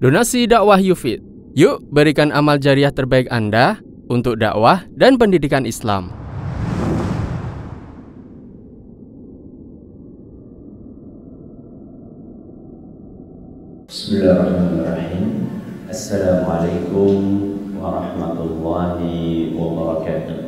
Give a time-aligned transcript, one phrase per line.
[0.00, 1.20] Donasi dakwah Yufid.
[1.52, 6.08] Yuk berikan amal jariah terbaik Anda untuk dakwah dan pendidikan Islam.
[13.92, 15.52] Bismillahirrahmanirrahim.
[15.92, 17.20] Assalamualaikum
[17.76, 20.40] warahmatullahi wabarakatuh.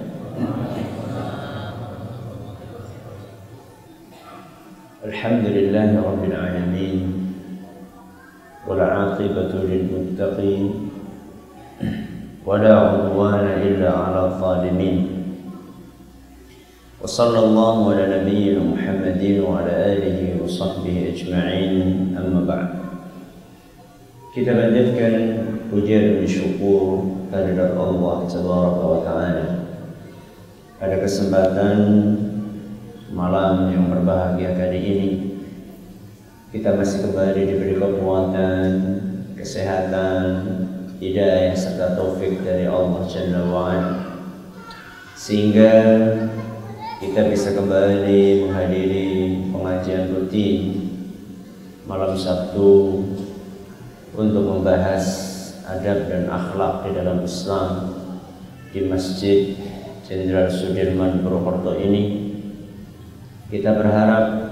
[5.05, 7.22] Alhamdulillahi rabbil alamin.
[8.69, 10.65] والعاقبة للمتقين
[12.47, 15.01] ولا عدوان إلا على الظالمين.
[17.03, 22.15] وصلى الله على نبينا محمد وعلى آله وصحبه أجمعين.
[22.15, 22.69] أما بعد.
[24.37, 24.99] كتاب ذلك
[25.75, 26.89] أجير من شكور
[27.91, 29.47] الله تبارك وتعالى.
[30.83, 31.79] على kesempatan
[33.15, 35.09] malam yang berbahagia kali ini
[36.53, 38.71] kita masih kembali diberi kekuatan,
[39.41, 40.29] kesehatan,
[41.01, 43.93] hidayah serta taufik dari Allah Jalla wa'ala.
[45.17, 45.73] Sehingga
[47.01, 49.09] kita bisa kembali menghadiri
[49.49, 50.93] pengajian rutin
[51.89, 53.01] malam Sabtu
[54.13, 55.09] untuk membahas
[55.65, 57.97] adab dan akhlak di dalam Islam
[58.77, 59.57] di Masjid
[60.05, 62.29] Jenderal Sudirman Purwokerto ini.
[63.49, 64.52] Kita berharap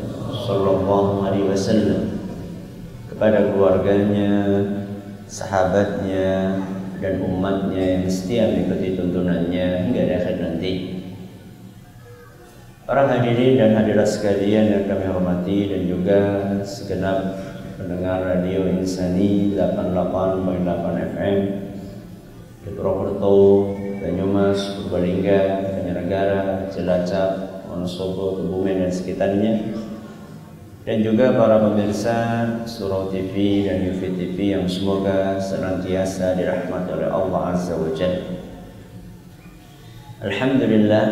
[0.41, 2.17] sallallahu alaihi wasallam
[3.07, 4.33] kepada keluarganya,
[5.29, 6.57] sahabatnya
[6.97, 10.73] dan umatnya yang setia mengikuti tuntunannya hingga akhir nanti.
[12.85, 16.19] Para hadirin dan hadirat sekalian yang kami hormati dan juga
[16.65, 17.39] segenap
[17.79, 21.37] pendengar radio Insani 88.8 FM
[22.61, 23.37] di Purwokerto,
[24.01, 25.41] Banyumas, Purbalingga,
[25.77, 29.53] Banjarnegara, Cilacap, Wonosobo, Kebumen dan sekitarnya
[30.81, 32.17] dan juga para pemirsa
[32.65, 37.93] Surau TV dan Yufi TV yang semoga senantiasa dirahmati oleh Allah Azza wa.
[40.21, 41.05] Alhamdulillah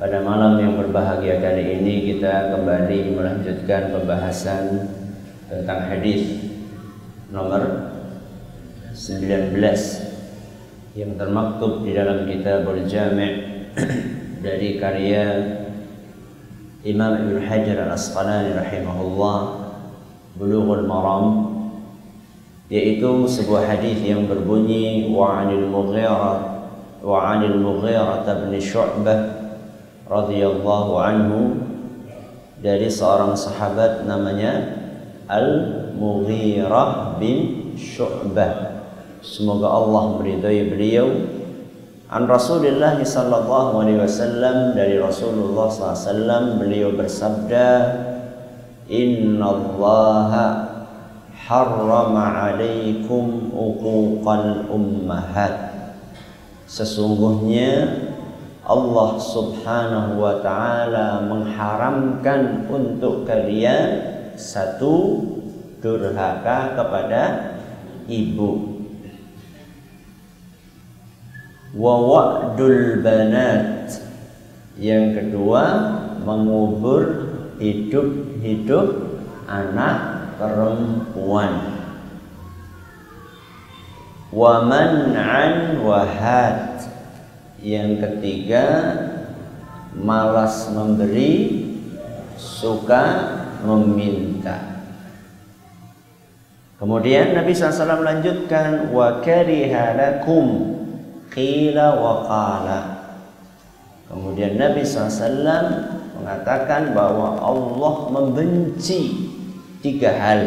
[0.00, 4.88] pada malam yang berbahagia kali ini kita kembali melanjutkan pembahasan
[5.52, 6.48] tentang hadis
[7.28, 7.92] nomor
[8.96, 9.52] 19
[10.96, 13.32] yang termaktub di dalam kitabul Jami'
[14.44, 15.24] dari karya
[16.88, 19.38] Imam Ibn Hajar Al-Asqalani rahimahullah
[20.40, 21.26] Bulughul Maram
[22.72, 26.64] yaitu sebuah hadis yang berbunyi wa 'anil Mughirah
[27.04, 29.20] wa 'anil Mughirah bin Syu'bah
[30.08, 31.60] radhiyallahu anhu
[32.64, 34.80] dari seorang sahabat namanya
[35.28, 38.80] Al-Mughirah bin Syu'bah
[39.20, 41.36] semoga Allah meridai beliau
[42.08, 47.68] An Rasulullah sallallahu alaihi wasallam dari Rasulullah SAW beliau bersabda
[48.88, 50.32] Inna Allah
[51.36, 55.52] harrama alaikum uquqal ummahat.
[56.64, 58.00] Sesungguhnya
[58.64, 64.00] Allah subhanahu wa ta'ala mengharamkan untuk kalian
[64.32, 65.28] satu
[65.84, 67.22] durhaka kepada
[68.08, 68.67] ibu
[71.74, 73.92] wa wa'dul banat.
[74.78, 75.64] Yang kedua
[76.22, 78.88] mengubur hidup-hidup
[79.50, 79.96] anak
[80.38, 81.82] perempuan.
[84.30, 85.80] Wa man'an
[87.58, 88.64] yang ketiga
[89.98, 91.66] malas memberi
[92.38, 93.02] suka
[93.66, 94.78] meminta.
[96.78, 100.77] Kemudian Nabi SAW melanjutkan wa karihalakum
[101.38, 102.78] qila wa qala.
[104.10, 105.38] Kemudian Nabi SAW
[106.18, 109.30] mengatakan bahwa Allah membenci
[109.78, 110.42] tiga hal.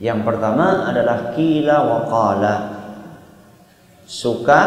[0.00, 2.54] Yang pertama adalah qila wa qala.
[4.08, 4.60] Suka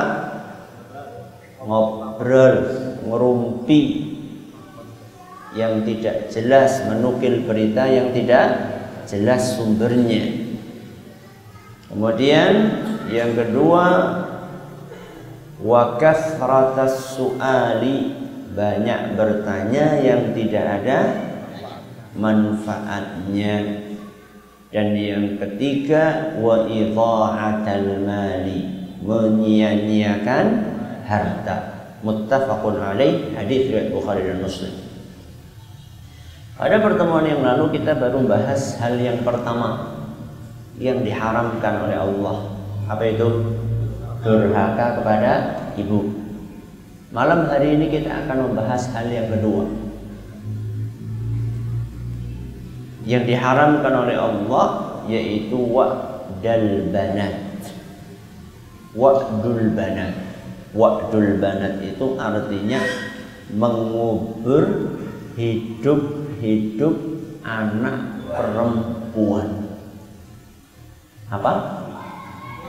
[1.65, 2.55] ngobrol
[3.09, 3.81] ngerumpi.
[5.57, 8.47] Yang tidak jelas menukil berita yang tidak
[9.09, 10.45] jelas sumbernya.
[11.89, 12.53] Kemudian
[13.09, 13.85] yang kedua
[15.59, 18.15] wa kasratas suali
[18.55, 20.99] banyak bertanya yang tidak ada
[22.15, 23.87] manfaatnya
[24.69, 28.69] Dan yang ketiga wa idha'atal mali,
[29.01, 30.45] menyia-nyiakan
[31.09, 31.57] harta.
[32.05, 34.69] Muttafaqun alaih hadis riwayat Bukhari dan Muslim.
[36.53, 39.95] Pada pertemuan yang lalu kita baru bahas hal yang pertama
[40.77, 42.37] yang diharamkan oleh Allah.
[42.85, 43.25] Apa itu?
[44.19, 45.31] Durhaka kepada
[45.79, 46.11] ibu.
[47.09, 49.65] Malam hari ini kita akan membahas hal yang kedua.
[53.07, 54.67] Yang diharamkan oleh Allah
[55.07, 57.63] yaitu wa'dal banat.
[58.93, 60.13] Wa'dul banat.
[60.75, 62.83] Wa'dul banat itu artinya
[63.55, 64.93] mengubur
[65.39, 66.95] hidup-hidup
[67.41, 67.97] anak
[68.29, 69.49] perempuan.
[71.33, 71.78] Apa?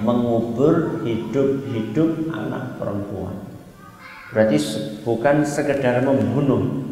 [0.00, 3.37] Mengubur hidup-hidup anak perempuan.
[4.32, 4.56] Berarti
[5.02, 6.87] bukan sekedar membunuh,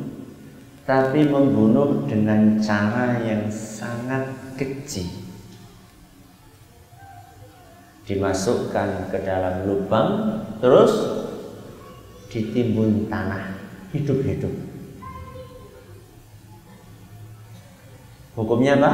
[0.85, 4.29] tapi membunuh dengan cara yang sangat
[4.59, 5.07] kecil.
[8.05, 10.09] Dimasukkan ke dalam lubang,
[10.59, 10.93] terus
[12.29, 13.57] ditimbun tanah
[13.93, 14.53] hidup-hidup.
[18.37, 18.93] Hukumnya apa?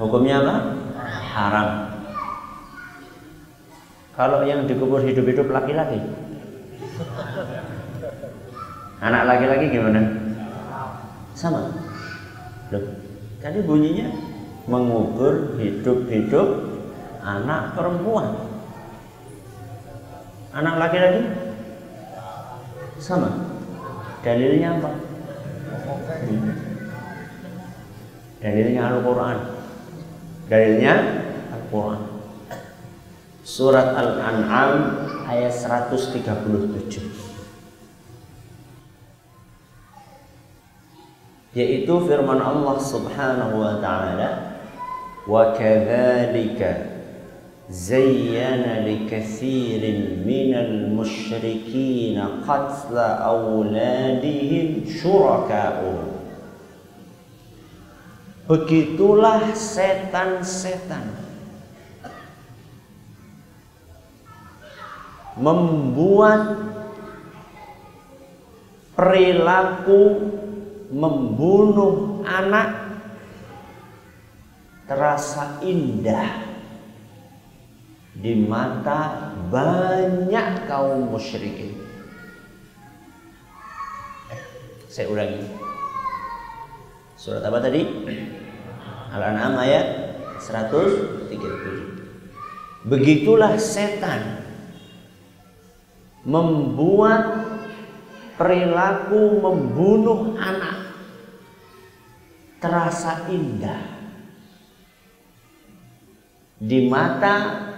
[0.00, 0.54] Hukumnya apa?
[1.30, 1.89] Haram.
[4.20, 5.96] Kalau yang dikubur hidup-hidup laki-laki,
[9.00, 10.12] Anak laki-laki gimana?
[11.32, 11.72] Sama.
[12.68, 12.84] Loh,
[13.40, 14.12] tadi bunyinya
[14.68, 16.48] mengubur hidup-hidup
[17.24, 18.44] anak perempuan.
[20.52, 21.24] Anak laki-laki
[23.00, 23.32] sama.
[24.20, 24.90] Dalilnya apa?
[28.44, 29.36] Dalilnya Al-Quran.
[30.52, 30.94] Dalilnya
[31.56, 32.09] Al-Quran.
[33.50, 36.22] Surat Al-An'am ayat 137.
[41.50, 44.62] yaitu firman Allah Subhanahu wa taala
[45.26, 46.94] wa kadzalika
[47.66, 56.22] zayyana likathirin minal musyrikin qatla auladihim syuraka'u
[58.46, 61.29] Begitulah setan-setan
[65.40, 66.60] membuat
[68.92, 70.20] perilaku
[70.92, 73.00] membunuh anak
[74.84, 76.44] terasa indah
[78.12, 81.72] di mata banyak kaum musyrikin.
[84.90, 85.46] Saya ulangi.
[87.16, 87.86] Surat apa tadi?
[89.14, 89.86] Al-An'am ayat
[90.42, 92.90] 137.
[92.90, 94.49] Begitulah setan
[96.24, 97.48] membuat
[98.36, 100.92] perilaku membunuh anak
[102.60, 103.80] terasa indah
[106.60, 107.68] di mata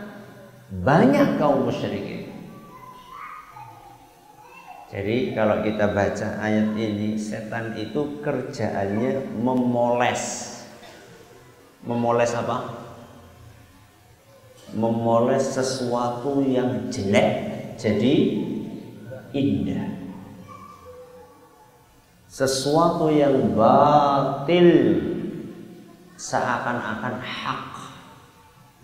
[0.70, 2.34] banyak kaum musyrikin.
[4.92, 10.52] Jadi kalau kita baca ayat ini setan itu kerjaannya memoles.
[11.86, 12.58] Memoles apa?
[14.76, 18.14] Memoles sesuatu yang jelek jadi
[19.34, 19.90] indah.
[22.30, 24.70] Sesuatu yang batil
[26.14, 27.66] seakan-akan hak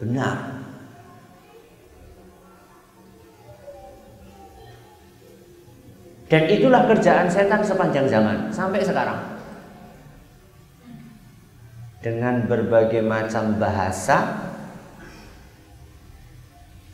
[0.03, 0.39] benar.
[6.29, 9.17] Dan itulah kerjaan setan sepanjang zaman sampai sekarang.
[12.05, 14.37] Dengan berbagai macam bahasa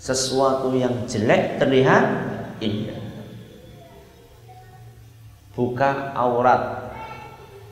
[0.05, 2.05] sesuatu yang jelek terlihat
[2.61, 3.01] indah.
[5.57, 6.93] Buka aurat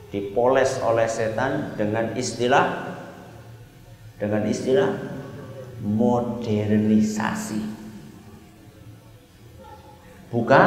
[0.09, 2.97] dipoles oleh setan dengan istilah
[4.17, 4.97] dengan istilah
[5.85, 7.61] modernisasi.
[10.33, 10.61] Buka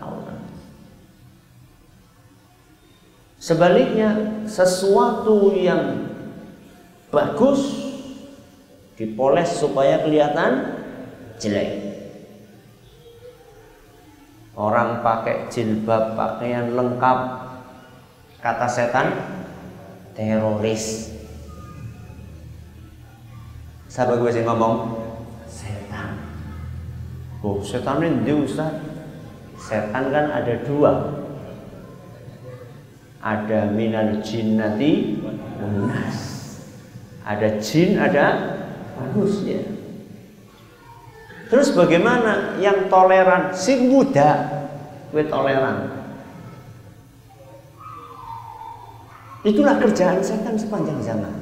[0.00, 0.40] aurat.
[3.36, 6.08] Sebaliknya sesuatu yang
[7.12, 7.92] bagus
[8.96, 10.73] dipoles supaya kelihatan
[11.44, 11.94] jelek
[14.54, 17.18] Orang pakai jilbab, pakaian lengkap.
[18.38, 19.10] Kata setan,
[20.14, 21.10] teroris.
[23.90, 24.94] Siapa gue sih ngomong?
[25.50, 26.22] Setan.
[27.42, 28.78] Oh, setan ini Ustaz.
[29.58, 30.92] Setan kan ada dua.
[33.18, 35.18] Ada minal jinnati
[35.58, 36.18] unas.
[37.26, 38.26] Ada jin, ada
[39.00, 39.73] manusia.
[41.48, 43.52] Terus bagaimana yang toleran?
[43.52, 44.48] Sing muda,
[45.12, 45.92] gue toleran.
[49.44, 51.34] Itulah kerjaan setan sepanjang zaman.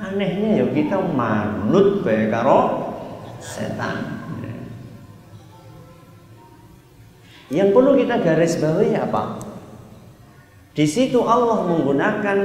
[0.00, 2.94] Anehnya ya kita manut bae karo
[3.44, 4.18] setan.
[7.48, 9.40] Yang perlu kita garis bawahi apa?
[10.76, 12.38] Di situ Allah menggunakan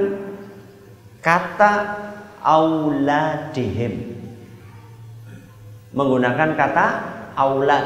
[1.19, 1.73] kata
[2.39, 4.22] auladihim.
[5.93, 6.85] Menggunakan kata
[7.37, 7.85] aulad.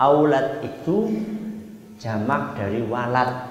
[0.00, 1.20] Aulad itu
[2.00, 3.44] jamak dari walad.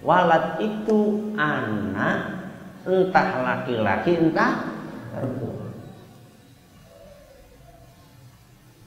[0.00, 2.48] Walad itu anak
[2.88, 4.52] entah laki-laki entah.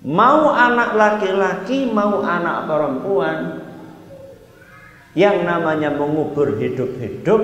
[0.03, 3.63] Mau anak laki-laki, mau anak perempuan
[5.13, 7.39] yang namanya mengubur hidup-hidup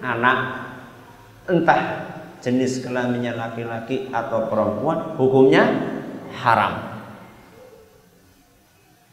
[0.00, 0.70] anak
[1.50, 2.07] entah
[2.48, 5.68] jenis kelaminnya laki-laki atau perempuan hukumnya
[6.40, 6.80] haram.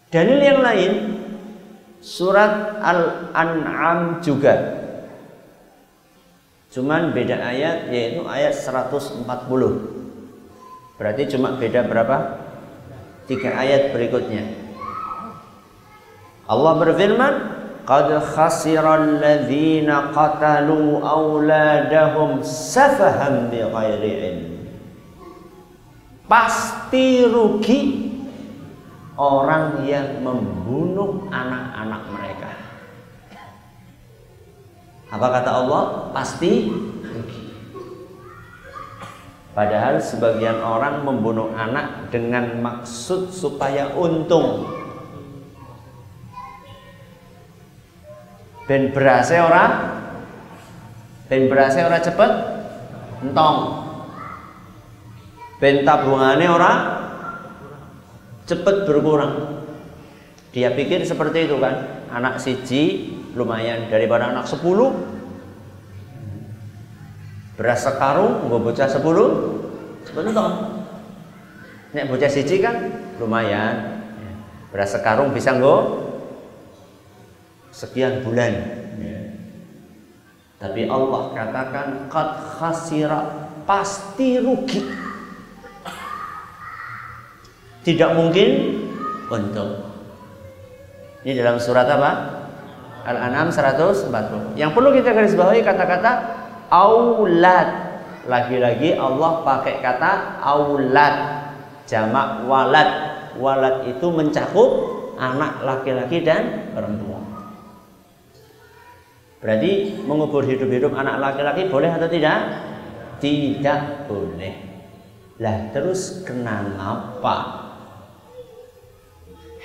[0.08, 1.20] Dalil yang lain
[2.00, 4.56] surat Al-An'am juga.
[6.72, 9.28] Cuman beda ayat yaitu ayat 140.
[10.96, 12.40] Berarti cuma beda berapa?
[13.28, 14.48] Tiga ayat berikutnya.
[16.48, 17.34] Allah berfirman,
[17.86, 24.52] "Qad khasira alladhina qatalu auladahum safahan bighairi ilm."
[26.26, 27.82] Pasti rugi
[29.16, 32.52] orang yang membunuh anak-anak mereka.
[35.14, 35.84] Apa kata Allah?
[36.12, 36.68] Pasti
[37.06, 37.46] rugi.
[39.56, 44.68] Padahal sebagian orang membunuh anak dengan maksud supaya untung.
[48.66, 49.66] Ben berase ora?
[51.30, 52.32] Ben berase ora cepet?
[53.22, 53.58] Entong.
[55.62, 56.74] Ben tabungane ora
[58.50, 59.66] cepet berkurang.
[60.50, 62.06] Dia pikir seperti itu kan.
[62.10, 64.94] Anak siji lumayan daripada anak sepuluh.
[67.56, 69.30] Beras sekarung gue bocah sepuluh
[70.04, 70.82] sebentar.
[71.96, 72.76] Nek bocah siji kan
[73.22, 74.04] lumayan.
[74.74, 76.05] Beras sekarung bisa gue
[77.76, 78.56] sekian bulan.
[80.56, 84.82] Tapi Allah katakan qad khasira pasti rugi.
[87.84, 88.50] Tidak mungkin
[89.30, 89.94] untung.
[91.22, 92.12] Ini dalam surat apa?
[93.06, 94.58] Al-An'am 140.
[94.58, 96.12] Yang perlu kita garis bawahi kata-kata
[96.74, 97.70] aulad.
[98.26, 101.16] Lagi-lagi Allah pakai kata aulad.
[101.86, 102.90] Jamak walad.
[103.38, 104.70] Walad itu mencakup
[105.22, 107.15] anak laki-laki dan perempuan.
[109.46, 112.66] Berarti mengubur hidup-hidup anak laki-laki boleh atau tidak?
[113.22, 114.58] Tidak boleh.
[115.38, 117.70] Lah terus kenapa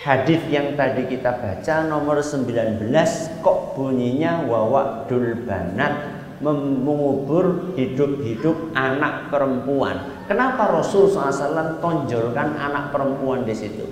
[0.05, 2.93] hadis yang tadi kita baca nomor 19
[3.41, 10.25] kok bunyinya wawakdul banat mengubur hidup-hidup anak perempuan.
[10.29, 13.89] Kenapa Rasul SAW tonjolkan anak perempuan di situ?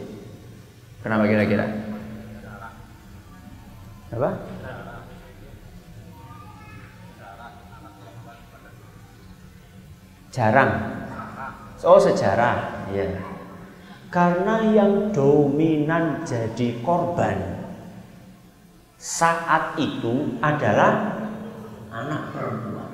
[1.00, 1.64] Kenapa kira-kira?
[4.12, 4.57] Apa?
[10.28, 10.72] Jarang.
[11.84, 13.06] Oh sejarah, ya.
[14.08, 17.58] Karena yang dominan jadi korban
[18.98, 21.22] saat itu adalah
[21.92, 22.90] anak perempuan.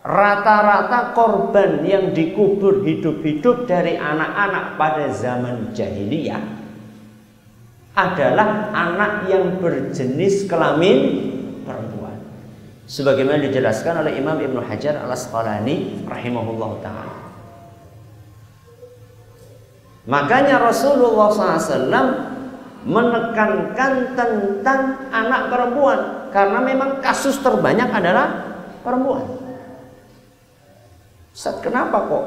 [0.00, 6.40] Rata-rata korban yang dikubur hidup-hidup dari anak-anak pada zaman jahiliyah
[7.92, 11.29] adalah anak yang berjenis kelamin.
[12.90, 17.16] Sebagaimana dijelaskan oleh Imam Ibnu Hajar Al-Asqalani rahimahullah taala.
[20.10, 21.86] Makanya Rasulullah SAW
[22.82, 26.00] menekankan tentang anak perempuan
[26.34, 29.22] karena memang kasus terbanyak adalah perempuan.
[31.30, 32.24] Saat kenapa kok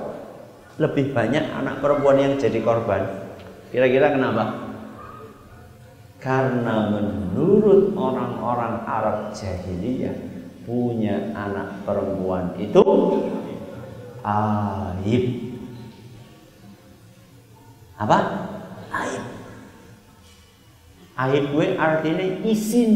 [0.79, 3.03] lebih banyak anak perempuan yang jadi korban?
[3.67, 4.63] Kira-kira kenapa?
[6.23, 10.32] Karena menurut orang-orang Arab jahiliyah
[10.63, 12.83] punya anak perempuan itu
[14.23, 15.23] aib.
[17.99, 18.17] Apa?
[18.91, 19.23] Aib.
[21.13, 22.91] Aib gue artinya izin.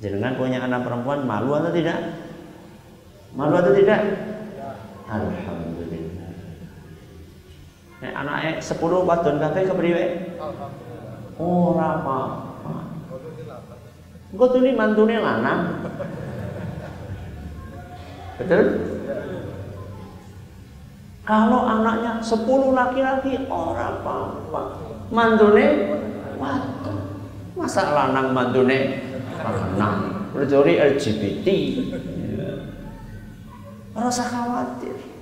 [0.00, 1.96] Jangan punya anak perempuan malu atau tidak?
[3.32, 4.00] Malu atau tidak?
[5.08, 6.32] Alhamdulillah.
[8.04, 10.04] Nek anaknya sepuluh wadon kabeh kepriwe?
[11.36, 12.45] Ora apa-apa.
[14.36, 15.80] Engko tuli mantune lanang.
[18.36, 18.64] Betul?
[21.24, 24.62] Kalau anaknya sepuluh laki-laki, ora apa-apa.
[25.08, 25.66] Mantune
[26.36, 27.16] wadon.
[27.56, 29.08] Masa lanang mantune
[29.40, 30.28] lanang?
[30.36, 31.48] kecuali LGBT.
[32.36, 32.52] Ya.
[33.96, 35.15] Rasa khawatir.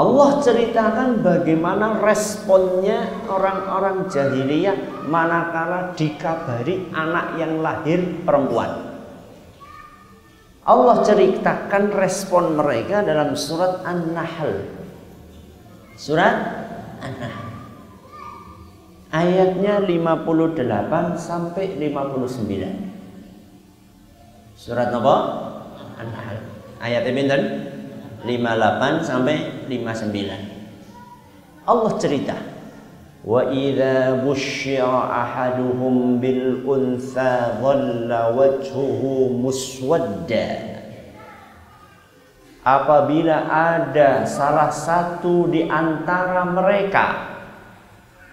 [0.00, 8.96] Allah ceritakan bagaimana responnya orang-orang jahiliyah manakala dikabari anak yang lahir perempuan.
[10.64, 14.72] Allah ceritakan respon mereka dalam surat An-Nahl.
[16.00, 16.36] Surat
[17.04, 17.52] An-Nahl.
[19.12, 24.56] Ayatnya 58 sampai 59.
[24.56, 25.16] Surat apa?
[26.00, 26.40] An-Nahl.
[26.80, 27.69] Ayatnya pinten?
[28.24, 30.60] 58 sampai 59.
[31.68, 32.36] Allah cerita
[33.20, 40.72] Wa idza busyira ahaduhum bil untha dhalla wajhuhu muswadda
[42.64, 47.30] Apabila ada salah satu di antara mereka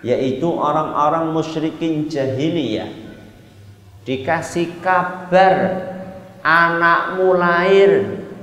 [0.05, 2.91] yaitu orang-orang musyrikin jahiliyah
[4.07, 5.89] dikasih kabar
[6.45, 7.91] anakmu lahir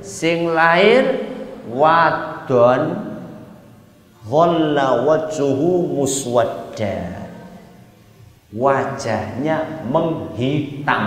[0.04, 1.23] sing lahir
[1.68, 2.82] wadon
[4.24, 4.88] dhalla
[5.92, 6.96] muswadda.
[8.54, 11.04] Wajahnya menghitam.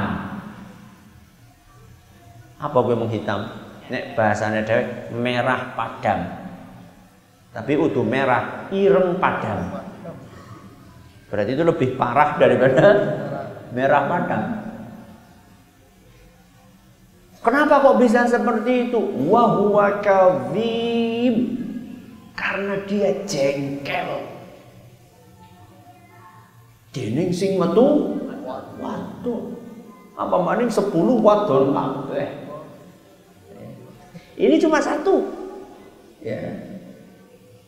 [2.60, 3.48] Apa gue menghitam?
[3.88, 6.28] Nek bahasanya dewek merah padam.
[7.56, 9.80] Tapi utuh merah ireng padam.
[11.32, 12.84] Berarti itu lebih parah daripada
[13.76, 14.66] merah padam
[17.48, 19.00] Kenapa kok bisa seperti itu?
[19.32, 21.56] Wahuwa kadzim.
[22.36, 24.27] Karena dia jengkel.
[26.92, 28.20] Dening sing metu
[28.84, 29.56] waduh.
[30.20, 30.92] Apa maning 10
[31.24, 32.27] wadon kabeh.
[34.36, 35.24] Ini cuma satu.
[36.20, 36.51] Ya.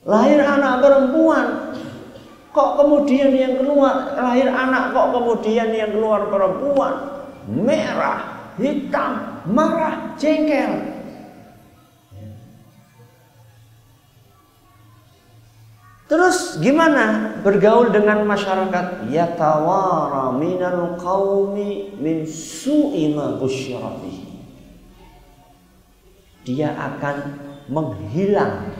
[0.03, 1.71] Lahir anak perempuan.
[2.51, 6.93] Kok kemudian yang keluar lahir anak kok kemudian yang keluar perempuan
[7.47, 10.99] merah hitam, marah, jengkel.
[16.09, 19.13] Terus gimana bergaul dengan masyarakat?
[19.13, 23.37] Ya tawara minal qaumi min su'i ma
[26.49, 27.15] Dia akan
[27.69, 28.73] menghilang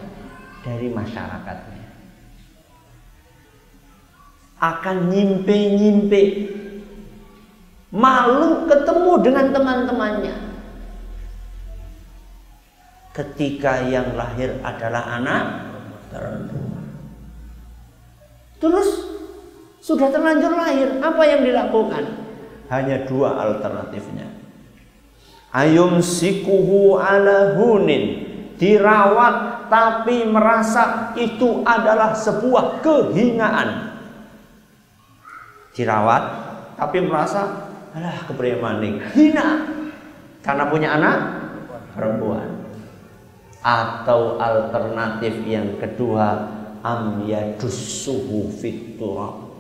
[0.66, 1.86] dari masyarakatnya.
[4.58, 6.22] Akan nyimpe-nyimpe
[7.94, 10.49] malu ketemu dengan teman-temannya.
[13.10, 15.44] Ketika yang lahir adalah anak
[16.14, 16.86] perempuan.
[18.60, 18.90] Terus
[19.80, 22.04] sudah terlanjur lahir, apa yang dilakukan?
[22.70, 24.30] Hanya dua alternatifnya.
[25.50, 28.30] Ayum sikuhu ala hunin
[28.62, 33.98] dirawat tapi merasa itu adalah sebuah kehinaan.
[35.74, 36.24] Dirawat
[36.78, 39.66] tapi merasa alah kepriye maning hina
[40.46, 41.18] karena punya anak
[41.98, 42.59] perempuan
[43.60, 46.48] atau alternatif yang kedua
[46.80, 49.52] am yadussuhu fiturab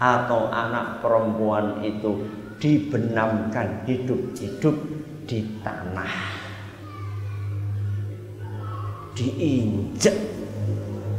[0.00, 2.24] atau anak perempuan itu
[2.56, 4.76] dibenamkan hidup-hidup
[5.28, 6.40] di tanah.
[9.12, 10.16] Diinjek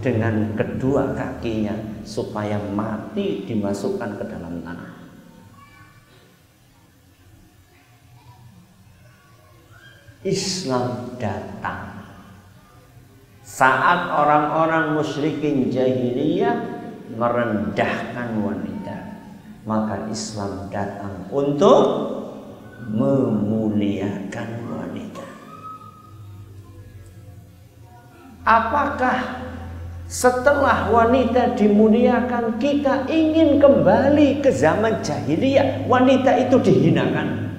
[0.01, 4.90] dengan kedua kakinya supaya mati dimasukkan ke dalam tanah
[10.21, 11.97] Islam datang.
[13.41, 16.61] Saat orang-orang musyrikin jahiliyah
[17.17, 18.97] merendahkan wanita,
[19.65, 21.83] maka Islam datang untuk
[22.85, 25.25] memuliakan wanita.
[28.45, 29.17] Apakah
[30.05, 37.50] setelah wanita dimuliakan kita ingin kembali ke zaman jahiliyah, wanita itu dihinakan?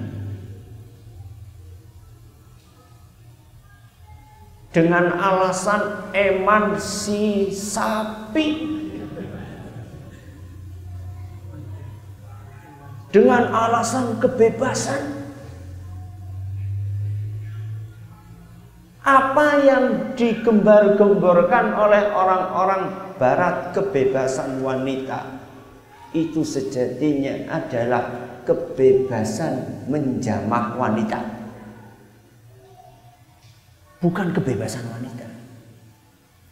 [4.73, 8.47] Dengan alasan emansipasi
[13.13, 15.21] dengan alasan kebebasan.
[19.03, 25.43] Apa yang digembar-gemborkan oleh orang-orang barat kebebasan wanita
[26.15, 31.42] itu sejatinya adalah kebebasan menjamah wanita
[34.03, 35.23] bukan kebebasan wanita.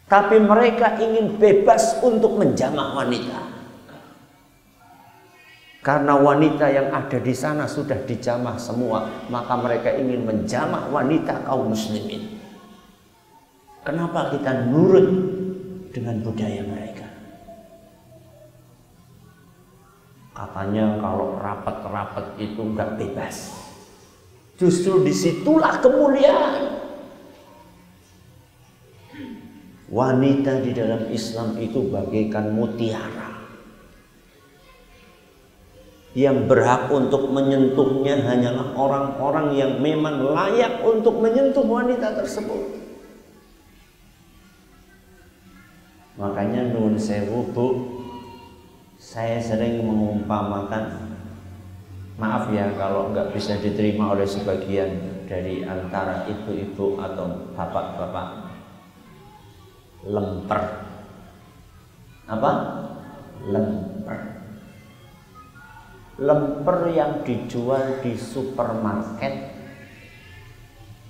[0.07, 3.51] Tapi mereka ingin bebas untuk menjamak wanita.
[5.81, 11.73] Karena wanita yang ada di sana sudah dijamah semua, maka mereka ingin menjamak wanita kaum
[11.73, 12.39] muslimin.
[13.81, 15.09] Kenapa kita nurut
[15.91, 17.07] dengan budaya mereka.
[20.31, 23.51] Katanya kalau rapat-rapat itu nggak bebas.
[24.57, 26.80] Justru di situlah kemuliaan.
[29.91, 33.43] Wanita di dalam Islam itu bagaikan mutiara.
[36.15, 42.79] Yang berhak untuk menyentuhnya hanyalah orang-orang yang memang layak untuk menyentuh wanita tersebut.
[46.19, 47.67] Makanya nun sewu bu,
[48.95, 51.15] saya sering mengumpamakan,
[52.15, 58.27] maaf ya kalau nggak bisa diterima oleh sebagian dari antara ibu-ibu atau bapak-bapak,
[60.05, 60.63] lemper.
[62.25, 62.51] Apa?
[63.45, 64.19] Lemper.
[66.21, 69.51] Lemper yang dijual di supermarket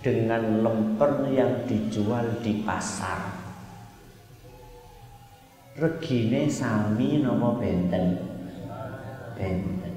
[0.01, 3.19] dengan lemper yang dijual di pasar.
[5.77, 8.19] Regine sami nopo benten.
[9.35, 9.95] Benten.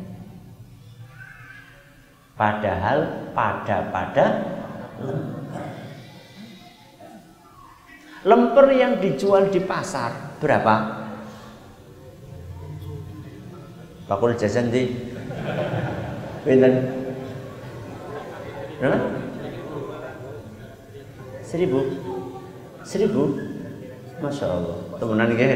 [2.35, 4.26] Padahal pada-pada
[4.98, 5.34] lemper
[8.24, 11.04] lemper yang dijual di pasar berapa
[14.04, 14.92] Bakul jajan di
[16.44, 16.76] Pinten?
[18.76, 19.00] Berapa?
[21.40, 21.80] Seribu?
[22.84, 23.22] Seribu?
[24.20, 25.48] Masya Allah Temenan ke?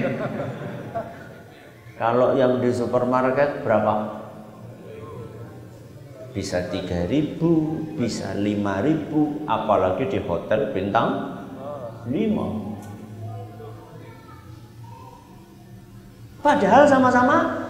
[2.00, 4.16] Kalau yang di supermarket berapa?
[6.33, 11.38] Bisa tiga ribu, bisa lima ribu, apalagi di hotel bintang
[12.11, 12.77] lima.
[16.38, 17.68] Padahal sama-sama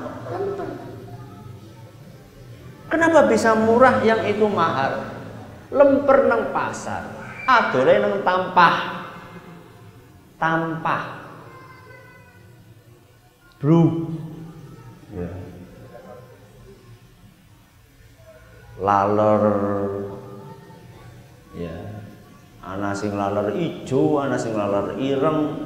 [2.89, 5.05] Kenapa bisa murah yang itu mahal?
[5.69, 7.05] Lemper nang pasar,
[7.45, 8.77] adole nang tampah.
[10.41, 11.05] Tampah.
[13.61, 14.09] Bro.
[15.13, 15.33] Ya.
[18.81, 19.45] Laler.
[21.59, 21.88] Ya.
[22.69, 25.65] Ana sing laler ijo, ana sing laler ireng.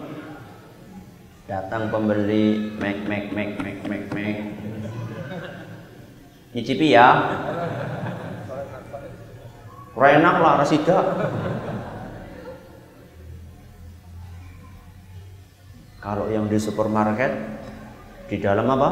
[1.50, 4.36] Datang pembeli mek mek mek mek mek mek.
[6.54, 7.08] Nyicipi ya.
[10.02, 10.98] Enak lah rasida
[16.02, 17.30] kalau yang di supermarket
[18.26, 18.90] di dalam apa?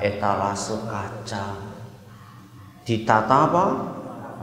[0.00, 1.44] Etalase kaca
[2.84, 3.64] ditata apa?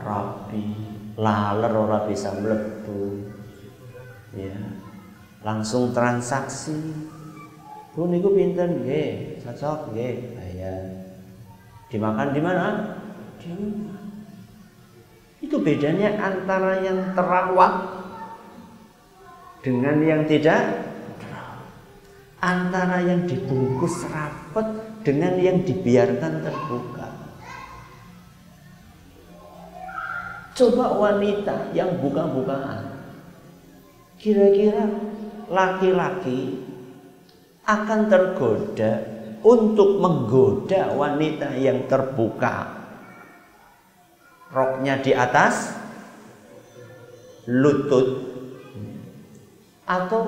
[0.01, 0.86] Rapi
[1.17, 3.25] laler ora bisa mlebu.
[4.37, 4.57] Ya.
[5.41, 6.77] Langsung transaksi.
[7.97, 8.85] Bu niku pinten?
[8.85, 9.91] Nggih cocok.
[9.91, 10.81] Nggih bayar.
[11.89, 12.65] Dimakan di mana?
[13.41, 14.01] Di rumah.
[15.41, 17.73] Itu bedanya antara yang terawat
[19.65, 20.87] dengan yang tidak
[22.37, 24.67] antara yang dibungkus rapat
[25.01, 27.06] dengan yang dibiarkan terbuka.
[30.57, 32.89] Coba wanita yang buka-bukaan.
[34.17, 34.89] Kira-kira
[35.53, 36.65] laki-laki
[37.61, 39.05] akan tergoda
[39.45, 42.73] untuk menggoda wanita yang terbuka.
[44.49, 45.77] Roknya di atas
[47.45, 48.25] lutut.
[49.85, 50.25] Atau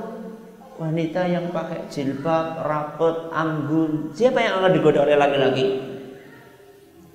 [0.77, 4.13] wanita yang pakai jilbab, rapet, anggun.
[4.13, 5.65] Siapa yang akan digoda oleh laki-laki?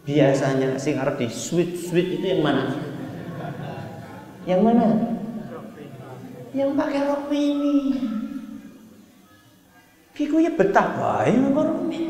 [0.03, 2.94] Biasanya sing arep di sweet sweet itu yang mana
[4.45, 5.17] yang mana
[6.55, 7.99] yang pakai rok mini
[10.15, 12.03] Kiku ya betah bae ngorone.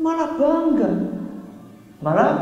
[0.00, 0.90] Malah bangga.
[2.00, 2.34] Malah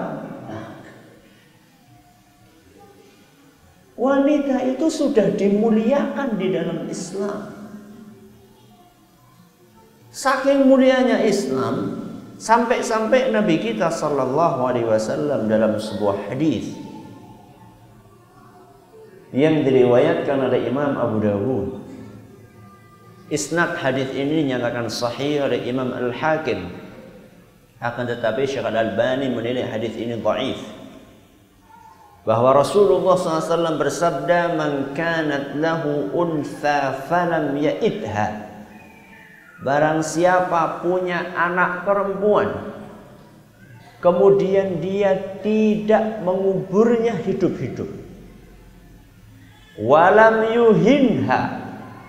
[3.97, 7.49] Wanita itu sudah dimuliakan di dalam Islam.
[10.13, 11.97] Saking mulianya Islam,
[12.37, 16.77] sampai-sampai Nabi kita Sallallahu Alaihi Wasallam dalam sebuah hadis
[19.37, 21.87] yang diriwayatkan oleh Imam Abu Dawud
[23.27, 26.71] Isnad hadis ini dinyatakan sahih oleh Imam Al-Hakim.
[27.83, 30.63] Akan tetapi Syekh Al-Albani menilai hadis ini dhaif.
[32.23, 38.47] Bahwa Rasulullah SAW bersabda, "Man kanat lahu untha falam ya'idha."
[39.59, 42.79] Barang siapa punya anak perempuan,
[43.99, 48.06] kemudian dia tidak menguburnya hidup-hidup.
[49.81, 51.41] Walam yuhinha.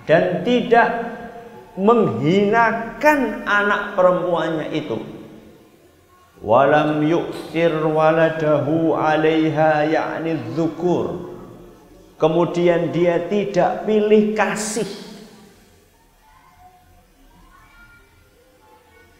[0.07, 0.89] Dan tidak
[1.75, 4.97] menghinakan anak perempuannya itu.
[6.39, 11.27] Walam yuksir waladahu alaiha yakni dzukur
[12.17, 14.89] Kemudian dia tidak pilih kasih.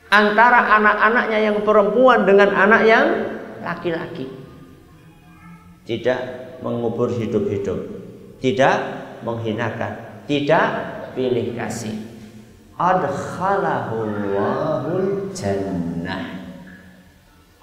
[0.10, 3.08] Antara anak-anaknya yang perempuan dengan anak yang
[3.62, 4.26] laki-laki.
[5.86, 6.20] Tidak
[6.66, 7.86] mengubur hidup-hidup,
[8.38, 8.78] tidak
[9.26, 10.68] menghinakan, tidak
[11.18, 11.98] pilih kasih.
[12.78, 14.14] Adkhalahul
[15.34, 16.38] jannah.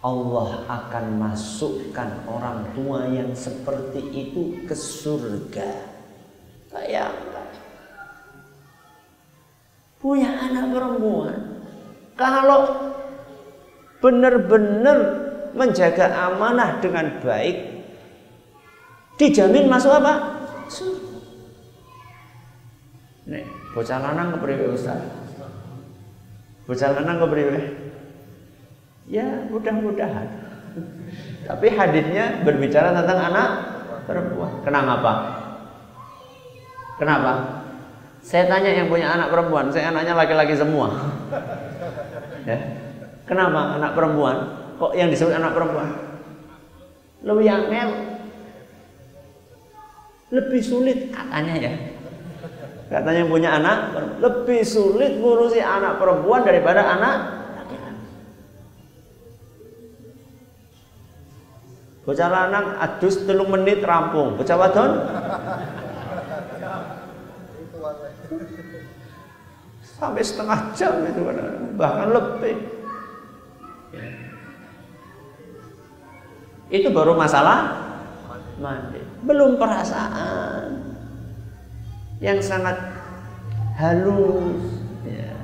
[0.05, 5.73] Allah akan masukkan orang tua yang seperti itu ke surga.
[6.69, 7.49] Bayangkan.
[9.97, 11.57] Punya anak perempuan.
[12.21, 12.93] Kalau
[14.05, 14.99] benar-benar
[15.57, 17.87] menjaga amanah dengan baik,
[19.17, 20.44] dijamin masuk apa?
[20.69, 21.15] Surga.
[23.25, 25.01] Nih, bocah lanang kepriwe Ustaz?
[26.69, 27.59] Bocah lanang kepriwe?
[29.09, 30.29] Ya, mudah-mudahan.
[31.49, 33.49] Tapi hadisnya berbicara tentang anak
[34.05, 34.53] perempuan.
[34.65, 35.13] Kenapa?
[37.01, 37.33] Kenapa?
[38.25, 40.89] Saya tanya yang punya anak perempuan, saya anaknya laki-laki semua.
[42.45, 42.61] Ya.
[43.25, 44.37] Kenapa anak perempuan?
[44.77, 45.97] Kok yang disebut anak perempuan?
[47.25, 47.89] Lebih angel.
[50.35, 51.73] Lebih sulit katanya ya.
[52.91, 57.17] Katanya yang punya anak lebih sulit ngurusi anak perempuan daripada anak
[57.55, 58.07] laki-laki.
[62.05, 64.35] Bocah lanang adus telung menit rampung.
[64.35, 64.91] Bocah wadon
[69.95, 71.21] sampai setengah jam itu
[71.79, 72.57] bahkan lebih.
[76.75, 77.87] Itu baru masalah
[78.59, 79.14] mandi.
[79.25, 80.97] Belum perasaan.
[82.23, 82.77] Yang sangat
[83.75, 84.65] halus
[85.03, 85.35] ya.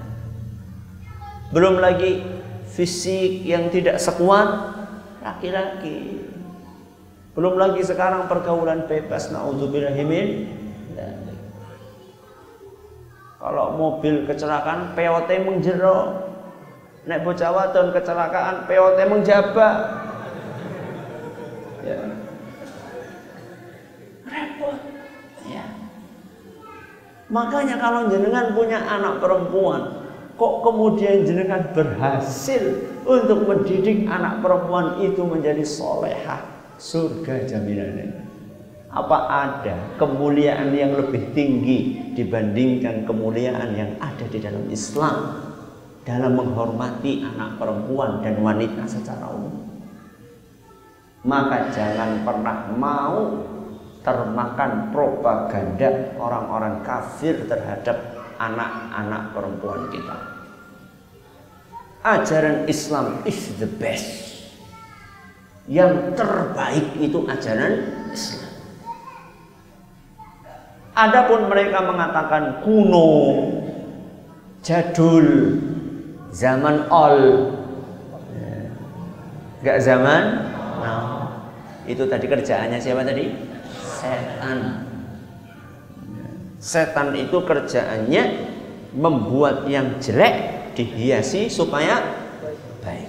[1.51, 2.23] belum lagi
[2.71, 4.49] fisik yang tidak sekuat
[5.21, 6.25] laki-laki.
[7.35, 10.61] Belum lagi sekarang pergaulan bebas naudzubillahimin
[13.41, 16.29] kalau mobil kecelakaan POT menjero
[17.09, 19.77] naik bocah wadon kecelakaan POT menjabak
[21.81, 22.01] ya.
[24.29, 24.77] repot
[27.31, 30.03] Makanya kalau jenengan punya anak perempuan,
[30.35, 36.43] kok kemudian jenengan berhasil untuk mendidik anak perempuan itu menjadi solehah,
[36.75, 38.27] surga jaminannya.
[38.91, 45.47] Apa ada kemuliaan yang lebih tinggi dibandingkan kemuliaan yang ada di dalam Islam
[46.03, 49.55] dalam menghormati anak perempuan dan wanita secara umum?
[51.23, 53.45] Maka jangan pernah mau
[54.01, 58.01] termakan propaganda orang-orang kafir terhadap
[58.41, 60.17] anak-anak perempuan kita.
[62.01, 64.33] Ajaran Islam is the best.
[65.69, 68.49] Yang terbaik itu ajaran Islam.
[70.97, 73.13] Adapun mereka mengatakan kuno,
[74.65, 75.61] jadul,
[76.33, 77.53] zaman all,
[79.61, 80.49] gak zaman
[80.81, 81.29] now.
[81.85, 83.50] Itu tadi kerjaannya siapa tadi?
[84.01, 84.59] Setan.
[86.61, 88.23] Setan itu kerjaannya
[88.97, 92.01] membuat yang jelek dihiasi supaya
[92.85, 93.09] baik.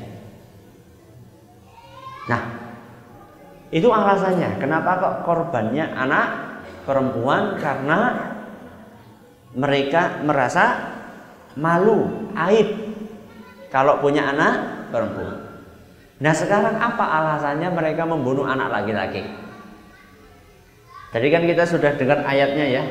[2.28, 2.42] Nah,
[3.72, 4.60] itu alasannya.
[4.60, 6.28] Kenapa kok korbannya anak
[6.84, 7.60] perempuan?
[7.60, 8.00] Karena
[9.52, 10.96] mereka merasa
[11.60, 12.68] malu, aib
[13.68, 15.52] kalau punya anak perempuan.
[16.22, 19.41] Nah sekarang apa alasannya mereka membunuh anak laki-laki?
[21.12, 22.84] Tadi kan kita sudah dengar ayatnya ya,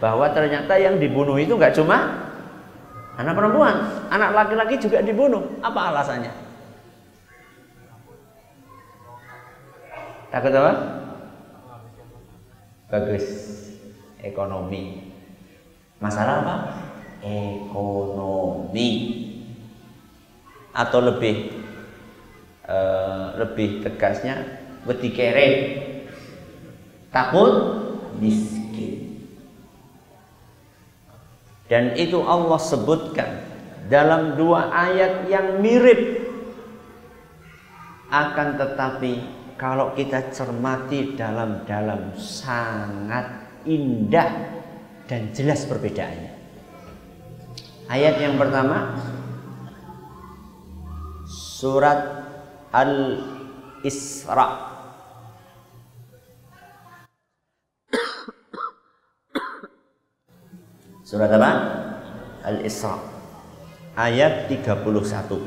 [0.00, 2.24] bahwa ternyata yang dibunuh itu nggak cuma
[3.20, 3.76] anak perempuan,
[4.08, 5.44] anak laki-laki juga dibunuh.
[5.60, 6.32] Apa alasannya?
[10.32, 10.72] Takut apa?
[12.92, 13.24] Bagus.
[14.20, 15.12] Ekonomi.
[16.00, 16.56] Masalah apa?
[17.24, 18.90] Ekonomi.
[20.76, 21.56] Atau lebih
[22.68, 25.48] uh, lebih tegasnya wedi kere
[27.16, 27.52] takut
[28.20, 29.24] miskin.
[31.64, 33.40] Dan itu Allah sebutkan
[33.88, 36.28] dalam dua ayat yang mirip.
[38.06, 39.18] Akan tetapi
[39.58, 44.30] kalau kita cermati dalam-dalam sangat indah
[45.10, 46.32] dan jelas perbedaannya.
[47.90, 48.94] Ayat yang pertama
[51.26, 51.98] surat
[52.70, 54.75] Al-Isra
[61.06, 61.52] Surat apa?
[62.42, 62.98] Al-Isra.
[63.94, 65.38] Ayat 31.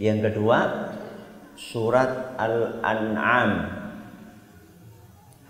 [0.00, 0.58] Yang kedua,
[1.52, 3.76] surat Al-An'am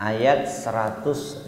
[0.02, 1.46] ayat 151.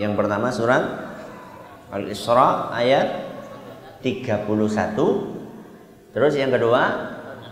[0.00, 0.84] Yang pertama surat
[1.92, 3.28] Al-Isra ayat
[4.00, 5.29] 31.
[6.10, 6.82] Terus yang kedua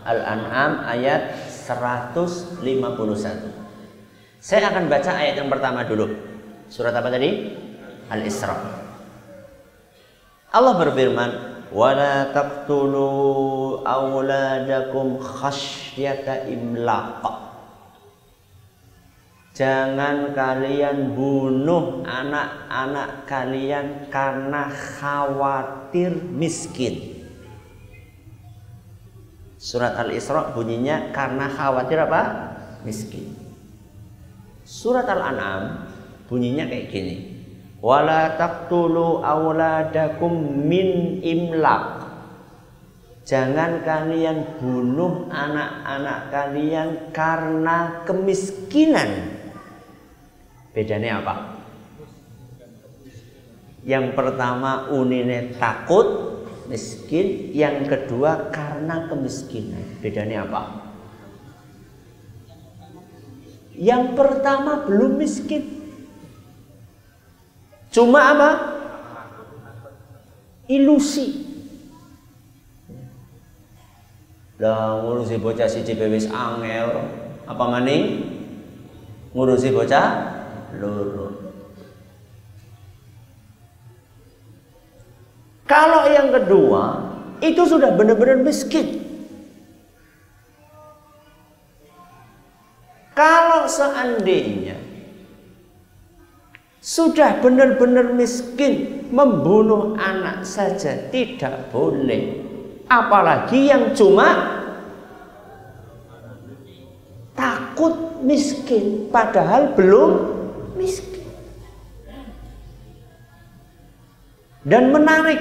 [0.03, 2.59] Al-An'am ayat 151.
[4.39, 6.07] Saya akan baca ayat yang pertama dulu.
[6.71, 7.55] Surat apa tadi?
[8.09, 8.55] Al-Isra.
[10.49, 11.31] Allah berfirman,
[11.69, 17.21] "Wala taqtulu auladakum khasyata imlaq."
[19.53, 27.18] Jangan kalian bunuh anak-anak kalian karena khawatir miskin.
[29.59, 32.21] Surat Al-Isra bunyinya karena khawatir apa?
[32.87, 33.35] Miskin.
[34.63, 35.83] Surat Al-An'am
[36.31, 37.15] bunyinya kayak gini.
[37.83, 40.31] Wala taqtulu auladakum
[40.63, 42.07] min imlaq.
[43.27, 49.43] Jangan kalian bunuh anak-anak kalian karena kemiskinan.
[50.71, 51.35] Bedanya apa?
[53.83, 56.28] Yang pertama unine takut
[56.69, 59.83] miskin, yang kedua karena kemiskinan.
[59.99, 60.61] Bedanya apa?
[63.73, 65.81] Yang pertama belum miskin.
[67.89, 68.49] Cuma apa?
[70.69, 71.49] Ilusi.
[74.59, 77.07] Lah ngurusi bocah siji wis angel,
[77.47, 78.27] apa maning?
[79.31, 80.07] Ngurusi bocah
[80.77, 81.38] loro.
[85.69, 87.13] Kalau yang kedua
[87.45, 89.05] itu sudah benar-benar miskin.
[93.13, 94.81] Kalau seandainya
[96.81, 102.41] sudah benar-benar miskin, membunuh anak saja tidak boleh.
[102.89, 104.57] Apalagi yang cuma
[107.37, 110.11] takut miskin padahal belum
[110.79, 111.08] miskin.
[114.63, 115.39] Dan menarik,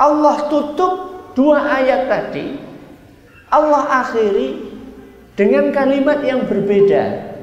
[0.00, 0.94] Allah tutup
[1.36, 2.56] dua ayat tadi,
[3.52, 4.56] Allah akhiri
[5.36, 7.34] dengan kalimat yang berbeda.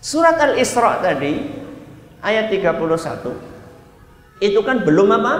[0.00, 1.36] Surat Al-Isra tadi,
[2.24, 3.36] ayat 31,
[4.40, 5.34] itu kan belum apa?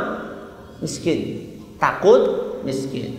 [0.85, 1.49] Miskin.
[1.81, 3.17] Takut miskin.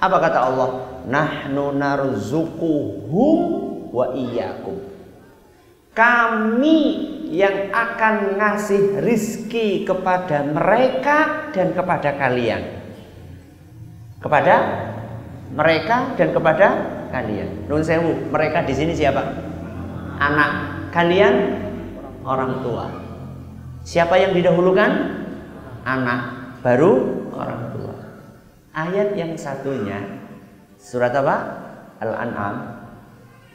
[0.00, 0.70] Apa kata Allah?
[1.04, 3.38] Nahnu narzukuhum
[3.92, 4.88] wa iyyakum
[5.98, 6.78] kami
[7.28, 12.62] yang akan ngasih rizki kepada mereka dan kepada kalian.
[14.18, 14.54] Kepada
[15.52, 16.66] mereka dan kepada
[17.12, 17.68] kalian.
[17.68, 19.22] Nun sewu mereka di sini siapa?
[20.18, 20.50] Anak
[20.90, 21.34] kalian
[22.24, 22.88] orang tua.
[23.84, 24.90] Siapa yang didahulukan?
[25.84, 26.20] Anak
[26.60, 26.92] baru
[27.32, 27.94] orang tua.
[28.76, 30.00] Ayat yang satunya
[30.76, 31.36] surat apa?
[32.00, 32.56] Al-an'am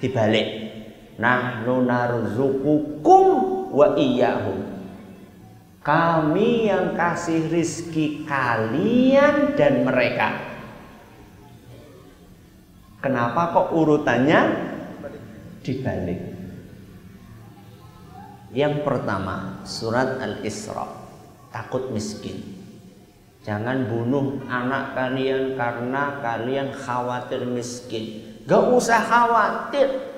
[0.02, 0.74] dibalik.
[1.14, 3.26] Nahnu narzukukum
[3.74, 4.62] wa iyyahum.
[5.84, 10.40] Kami yang kasih rizki kalian dan mereka.
[13.04, 14.42] Kenapa kok urutannya
[15.60, 16.22] dibalik?
[18.56, 20.88] Yang pertama surat al-isra.
[21.52, 22.40] Takut miskin.
[23.44, 28.40] Jangan bunuh anak kalian karena kalian khawatir miskin.
[28.48, 30.13] Gak usah khawatir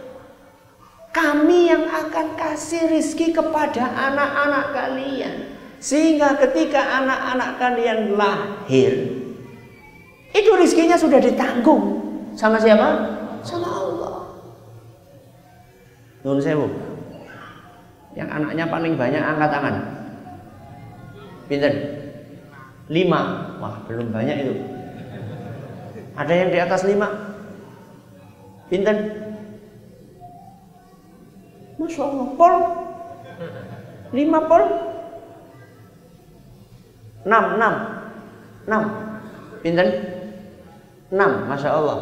[1.15, 5.36] kami yang akan kasih rizki kepada anak-anak kalian.
[5.80, 9.15] Sehingga ketika anak-anak kalian lahir,
[10.36, 12.04] itu rizkinya sudah ditanggung.
[12.36, 13.15] Sama siapa?
[13.47, 14.15] Sama Allah.
[16.28, 16.67] Nun sewu.
[18.12, 19.75] Yang anaknya paling banyak angkat tangan.
[21.47, 21.73] Pinter.
[22.91, 23.56] Lima.
[23.63, 24.54] Wah belum banyak itu.
[26.19, 27.08] Ada yang di atas lima?
[28.67, 29.24] Pinter.
[31.75, 32.55] Masya Allah, pol.
[34.15, 34.63] Lima pol.
[37.26, 37.73] Enam, enam.
[38.69, 38.84] Enam.
[39.59, 39.89] Pinten?
[41.11, 41.97] Enam, Masya Allah.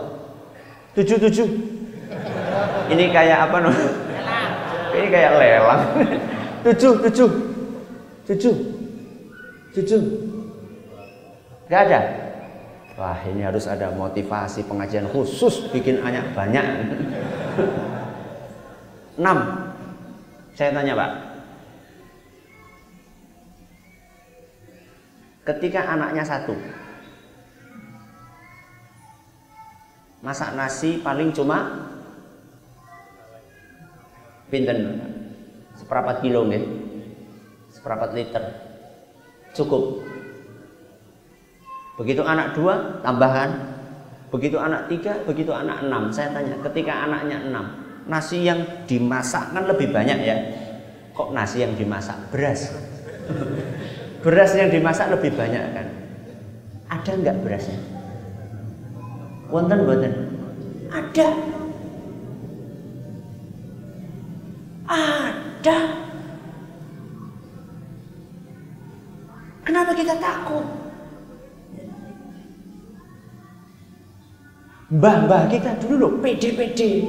[0.93, 1.47] Tujuh, tujuh.
[2.91, 3.71] Ini kayak apa no?
[4.93, 5.81] Ini kayak lelang.
[6.67, 7.29] tujuh, tujuh.
[8.29, 8.55] Tujuh.
[9.73, 10.01] Tujuh.
[11.65, 12.01] Gak ada?
[12.93, 16.61] Wah ini harus ada motivasi pengajian khusus bikin anak banyak.
[19.17, 19.62] Enam.
[20.53, 21.11] Saya tanya Pak.
[25.43, 26.55] Ketika anaknya satu,
[30.23, 31.89] masak nasi paling cuma
[34.47, 35.03] pinten
[35.75, 36.63] seperempat kilo nggih
[37.73, 38.43] seperempat liter
[39.53, 40.01] Cukup.
[42.01, 43.53] Begitu anak dua, tambahkan.
[44.33, 46.09] Begitu anak tiga, begitu anak enam.
[46.09, 50.37] Saya tanya, ketika anaknya enam, nasi yang dimasak kan lebih banyak ya.
[51.13, 52.17] Kok nasi yang dimasak?
[52.33, 52.73] Beras.
[54.23, 55.87] Beras yang dimasak lebih banyak kan?
[56.89, 57.79] Ada nggak berasnya?
[59.53, 60.13] Wonten wonten.
[60.89, 61.27] Ada.
[64.89, 65.77] Ada.
[69.63, 70.65] Kenapa kita takut?
[74.93, 77.01] Mbah-mbah kita dulu loh pede-pede.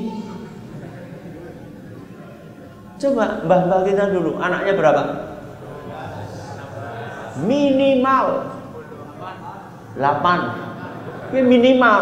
[3.05, 5.03] Coba mbah-mbah kita dulu, anaknya berapa?
[7.45, 8.27] Minimal
[10.01, 11.37] 8.
[11.37, 12.01] Ini minimal.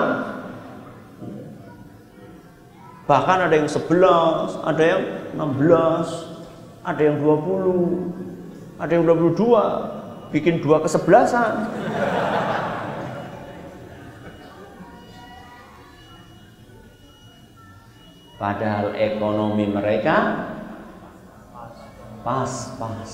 [3.11, 5.03] Bahkan ada yang 11, ada yang
[5.34, 11.66] 16, ada yang 20, ada yang 22 bikin dua kesebelasan.
[18.38, 20.51] Padahal ekonomi mereka
[22.22, 23.10] pas-pas.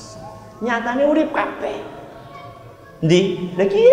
[0.60, 1.80] Nyatanya urip kabeh.
[3.04, 3.84] Di lagi.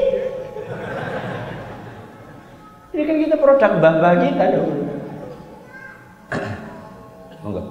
[2.96, 4.72] Ini kan kita produk mbah-mbah kita dong.
[7.44, 7.64] Monggo.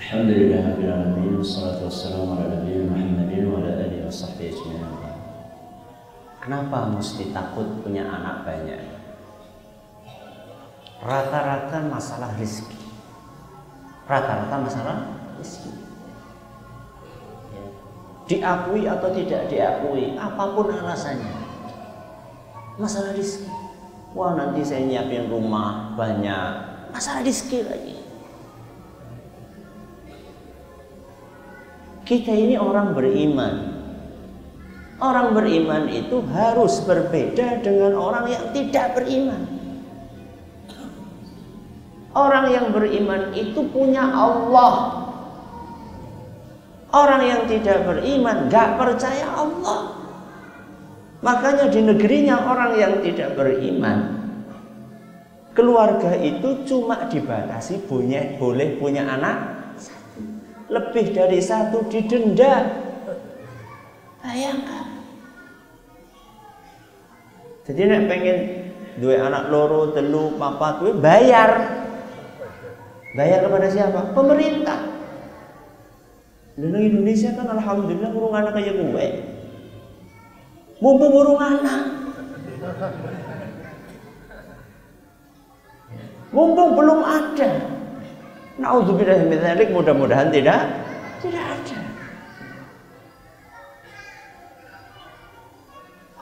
[0.00, 5.16] Alhamdulillah rabbil alamin wassalatu wassalamu ala nabiyina Muhammadin wa ala alihi washabbihi ajma'in.
[6.40, 8.80] Kenapa mesti takut punya anak banyak?
[11.04, 12.80] Rata-rata masalah rezeki.
[14.08, 14.96] Rata-rata masalah
[15.40, 15.72] rezeki.
[18.24, 21.34] Diakui atau tidak diakui, apa pun alasannya.
[22.80, 23.52] Masalah rezeki.
[24.14, 26.50] Wah nanti saya nyiapin rumah banyak.
[26.94, 27.96] Masalah rezeki lagi.
[32.04, 33.74] Kita ini orang beriman.
[35.02, 39.42] Orang beriman itu harus berbeda dengan orang yang tidak beriman.
[42.14, 45.02] Orang yang beriman itu punya Allah.
[46.94, 49.98] Orang yang tidak beriman gak percaya Allah.
[51.26, 54.24] Makanya di negerinya orang yang tidak beriman
[55.54, 59.54] Keluarga itu cuma dibatasi punya, boleh punya anak
[60.66, 62.82] lebih dari satu didenda.
[64.18, 64.98] Bayangkan.
[67.70, 68.38] Jadi nek pengen
[68.98, 71.50] dua anak loro, telu, papat, bayar.
[73.14, 74.10] Bayar kepada siapa?
[74.10, 74.93] Pemerintah.
[76.54, 79.06] Dan Indonesia kan alhamdulillah urung anak kayak gue.
[80.78, 81.82] Mumpung urung anak.
[86.34, 87.50] Mumpung belum ada.
[88.54, 90.62] Nauzubillah min dzalik mudah-mudahan tidak
[91.24, 91.80] tidak ada.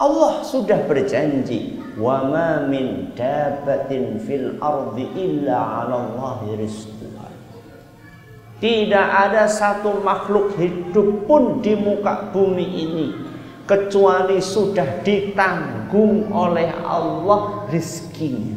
[0.00, 7.11] Allah sudah berjanji wa ma min dabatin fil ardi illa 'ala Allahi rizquha.
[8.62, 13.10] Tidak ada satu makhluk hidup pun di muka bumi ini
[13.66, 18.54] kecuali sudah ditanggung oleh Allah rizkinya.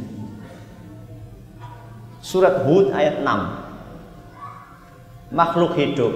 [2.21, 6.13] Surat Hud ayat 6 makhluk hidup.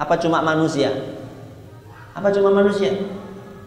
[0.00, 0.88] Apa cuma manusia?
[2.16, 2.88] Apa cuma manusia?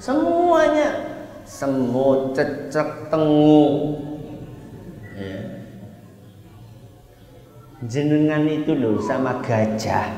[0.02, 1.14] Semuanya
[1.46, 4.02] semut, cecek, tengu.
[7.86, 10.10] Jenengan itu loh sama gajah.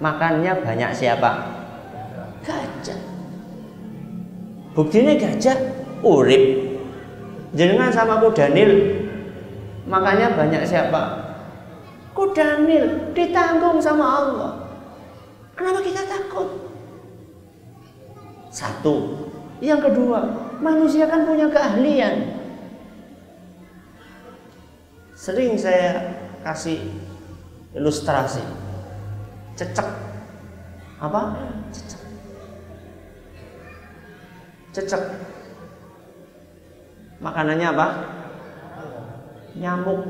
[0.00, 1.30] Makannya banyak siapa?
[2.40, 3.00] Gajah.
[4.72, 5.56] Buktinya gajah
[6.00, 6.72] urip.
[7.52, 8.96] Jenengan sama kudanil.
[9.84, 11.20] Makanya banyak siapa?
[12.16, 14.52] Kudanil ditanggung sama Allah.
[15.52, 16.48] Kenapa kita takut?
[18.48, 19.28] Satu.
[19.60, 22.40] Yang kedua, manusia kan punya keahlian.
[25.12, 26.78] Sering saya kasih
[27.72, 28.42] ilustrasi.
[29.56, 29.88] Cecek.
[31.00, 31.22] Apa?
[31.70, 32.02] Cecek.
[34.74, 35.02] Cecek.
[37.22, 37.86] Makanannya apa?
[39.52, 40.00] Nyamuk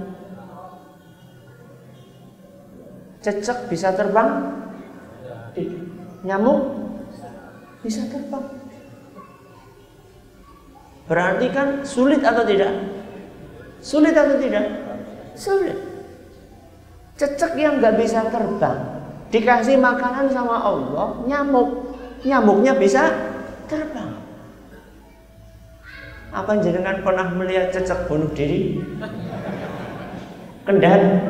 [3.22, 4.50] Cecek bisa terbang?
[6.26, 6.60] Nyamuk
[7.86, 8.46] bisa terbang.
[11.06, 12.72] Berarti kan sulit atau tidak?
[13.82, 14.64] Sulit atau tidak?
[15.34, 15.91] Sulit.
[17.22, 18.82] Cecek yang nggak bisa terbang,
[19.30, 21.94] dikasih makanan sama Allah, nyamuk,
[22.26, 23.14] nyamuknya bisa
[23.70, 24.18] terbang.
[26.34, 28.82] Apa jenengan pernah melihat cecek bunuh diri?
[30.66, 31.22] Kendan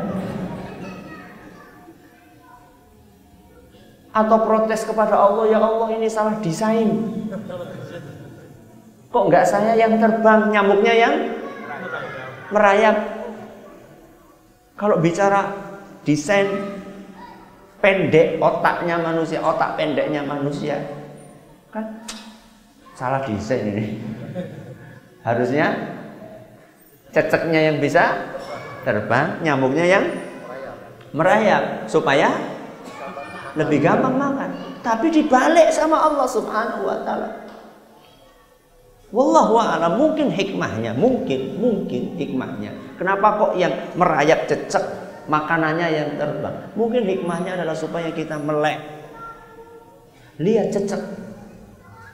[4.16, 6.88] atau protes kepada Allah ya Allah ini salah desain
[9.08, 11.14] kok nggak saya yang terbang nyamuknya yang
[12.52, 12.96] merayap
[14.76, 15.71] kalau bicara
[16.02, 16.48] desain
[17.82, 20.78] pendek otaknya manusia otak pendeknya manusia
[21.74, 22.02] kan
[22.94, 23.86] salah desain ini
[25.22, 25.98] harusnya
[27.12, 28.32] ceceknya yang bisa
[28.82, 30.04] terbang nyamuknya yang
[31.12, 32.32] merayap supaya
[33.54, 34.50] lebih gampang makan.
[34.82, 37.28] Tapi dibalik sama Allah Subhanahu wa taala.
[39.12, 42.96] Wallahu a'lam mungkin hikmahnya, mungkin, mungkin hikmahnya.
[42.96, 44.80] Kenapa kok yang merayap cecek
[45.26, 46.72] makanannya yang terbang?
[46.78, 48.78] Mungkin hikmahnya adalah supaya kita melek.
[50.40, 51.02] Lihat cecek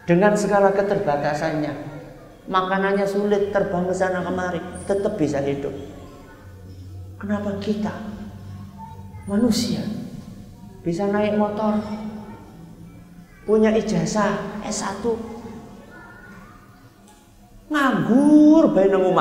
[0.08, 2.00] dengan segala keterbatasannya.
[2.48, 5.72] Makanannya sulit terbang ke sana kemari, tetap bisa hidup.
[7.20, 7.92] Kenapa kita
[9.28, 9.84] manusia
[10.80, 11.76] bisa naik motor,
[13.44, 15.04] punya ijazah S1,
[17.68, 19.12] nganggur bayi nang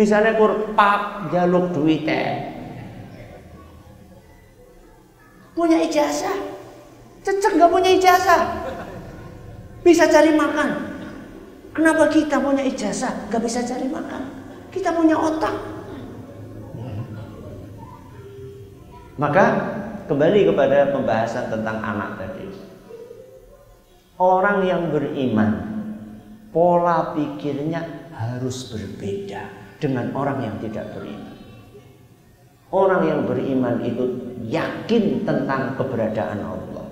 [0.00, 0.08] omah.
[0.08, 2.08] Bisa nekur pak jaluk duit
[5.52, 6.40] Punya ijazah.
[7.20, 8.48] Cecek nggak punya ijazah.
[9.84, 10.88] Bisa cari makan.
[11.76, 14.22] Kenapa kita punya ijazah nggak bisa cari makan?
[14.72, 15.52] Kita punya otak.
[19.20, 19.76] Maka
[20.10, 22.50] Kembali kepada pembahasan tentang anak tadi.
[24.18, 25.54] Orang yang beriman,
[26.50, 31.34] pola pikirnya harus berbeda dengan orang yang tidak beriman.
[32.70, 34.04] Orang yang beriman itu
[34.46, 36.86] yakin tentang keberadaan Allah.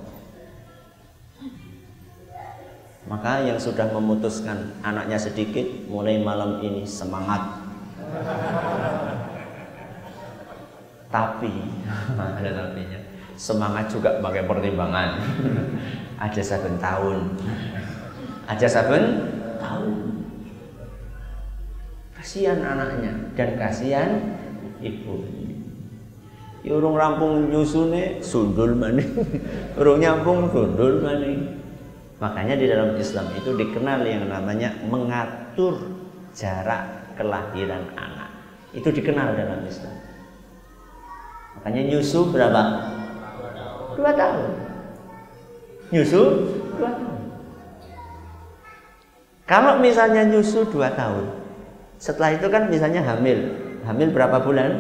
[3.07, 7.63] Maka yang sudah memutuskan anaknya sedikit, mulai malam ini semangat.
[11.09, 11.53] Tapi
[12.19, 13.01] ada tapinya
[13.39, 15.15] semangat juga pakai pertimbangan
[16.19, 17.39] ada saben tahun
[18.51, 19.05] ada saben
[19.63, 20.18] tahun
[22.29, 23.13] kasihan anaknya.
[23.33, 24.11] Dan kasihan
[24.85, 25.25] ibu.
[26.61, 29.09] Ya urung rampung nyusune sundul maning
[29.81, 31.57] urung nyampung sundul maning
[32.21, 35.81] makanya di dalam Islam itu dikenal yang namanya mengatur
[36.37, 38.29] jarak kelahiran anak.
[38.77, 39.97] Itu dikenal dalam Islam.
[41.57, 42.63] Makanya nyusu berapa?
[43.97, 44.51] Dua tahun.
[45.97, 46.23] Nyusu?
[46.77, 47.21] Dua tahun.
[49.49, 51.38] Kalau misalnya nyusu dua tahun,
[51.99, 53.59] setelah itu kan misalnya hamil.
[53.83, 54.71] Hamil berapa bulan?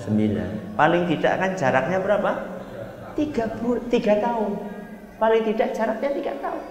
[0.00, 0.76] Sembilan.
[0.76, 2.32] Paling tidak kan jaraknya berapa?
[3.16, 4.60] Tiga, bul tiga tahun.
[5.16, 6.64] Paling tidak jaraknya tiga tahun.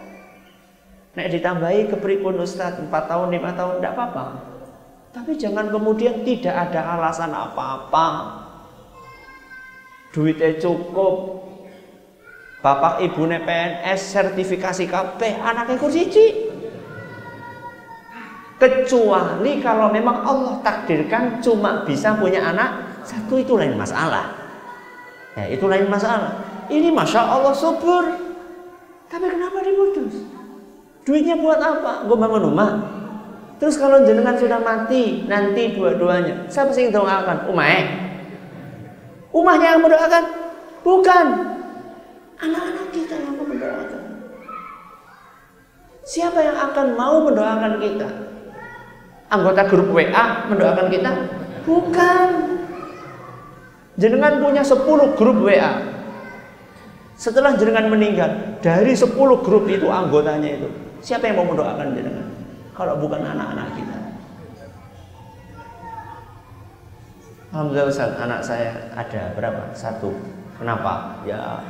[1.16, 4.26] Nek ditambahi kepripun Ustaz empat tahun, lima tahun, tidak apa-apa.
[5.16, 8.08] Tapi jangan kemudian tidak ada alasan apa-apa.
[10.12, 11.46] Duitnya cukup,
[12.66, 16.10] Bapak ibune PNS sertifikasi KP anaknya kursi
[18.56, 24.32] Kecuali kalau memang Allah takdirkan cuma bisa punya anak satu itu lain masalah.
[25.36, 26.40] Ya itu lain masalah.
[26.72, 28.16] Ini masya Allah subur.
[29.12, 30.24] Tapi kenapa diputus?
[31.06, 32.08] Duitnya buat apa?
[32.08, 32.72] Gue bangun rumah.
[33.62, 37.48] Terus kalau jenengan sudah mati nanti dua-duanya, siapa sih yang doakan?
[37.48, 37.88] Umay.
[39.36, 40.24] Umahnya yang mendoakan?
[40.82, 41.26] Bukan.
[42.40, 44.02] Anak-anak kita yang mendoakan.
[46.04, 48.25] Siapa yang akan mau mendoakan kita?
[49.26, 51.12] Anggota grup WA mendoakan kita?
[51.66, 52.30] Bukan.
[53.98, 55.82] Jenengan punya 10 grup WA.
[57.16, 60.68] Setelah jenengan meninggal, dari 10 grup itu anggotanya itu,
[61.00, 62.28] siapa yang mau mendoakan jenengan?
[62.76, 63.98] Kalau bukan anak-anak kita.
[67.56, 69.72] Alhamdulillah Ustaz, anak saya ada berapa?
[69.72, 70.12] Satu.
[70.60, 71.24] Kenapa?
[71.24, 71.64] Ya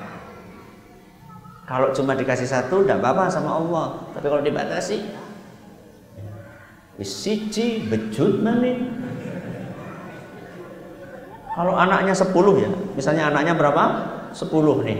[1.66, 3.98] kalau cuma dikasih satu, tidak apa-apa sama Allah.
[4.14, 5.02] Tapi kalau dibatasi,
[7.04, 8.88] siji bejut maning.
[11.56, 13.84] Kalau anaknya sepuluh ya, misalnya anaknya berapa?
[14.36, 15.00] Sepuluh nih.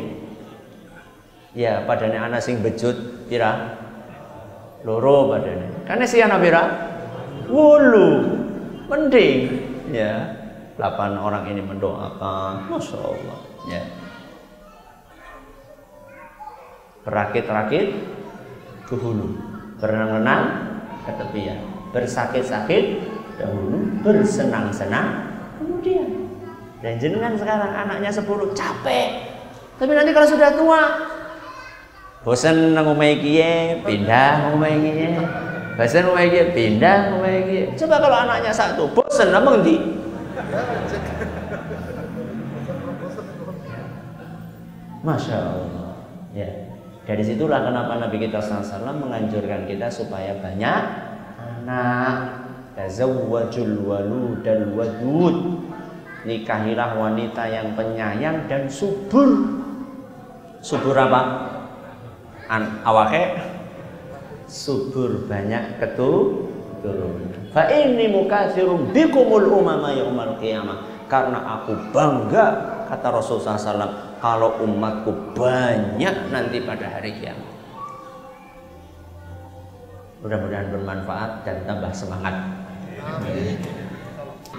[1.56, 3.80] Ya, padanya anak sing bejut pira?
[4.84, 5.72] Loro padanya.
[5.88, 6.64] Karena si anak pira?
[7.48, 8.10] Wulu.
[8.88, 9.40] Mending
[9.92, 10.44] ya.
[10.76, 13.40] Delapan orang ini mendoakan, masya Allah.
[13.72, 13.84] Ya
[17.06, 17.94] berakit-rakit
[18.90, 19.38] ke hulu
[19.78, 20.44] berenang-renang
[21.06, 21.62] ke tepian
[21.96, 22.84] bersakit-sakit
[23.40, 26.28] dahulu bersenang-senang kemudian.
[26.84, 29.08] Dan jenengan sekarang anaknya 10 capek.
[29.80, 30.82] Tapi nanti kalau sudah tua
[32.28, 32.76] bosan
[33.22, 35.14] kie pindah kie
[35.78, 39.76] bosan ngomai kie pindah kie coba kalau anaknya satu bosan apa nanti
[45.06, 46.02] Masya Allah.
[46.34, 46.50] Ya.
[47.06, 50.82] Dari situlah kenapa Nabi kita SAW menganjurkan kita supaya banyak
[51.66, 52.46] anak.
[52.78, 55.38] Tazawwajul waludal wadud.
[56.26, 59.58] Nikahilah wanita yang penyayang dan subur.
[60.62, 61.22] Subur apa?
[62.46, 63.42] An awake
[64.46, 67.34] subur banyak keturunan.
[67.50, 70.94] Fa inni mukatsirum bikumul umama yaumal qiyamah.
[71.06, 72.46] Karena aku bangga
[72.90, 77.55] kata Rasulullah SAW kalau umatku banyak nanti pada hari kiamat.
[80.24, 82.36] Mudah-mudahan bermanfaat dan tambah semangat.